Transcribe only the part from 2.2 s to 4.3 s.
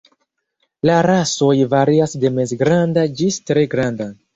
de mezgranda ĝis tre granda.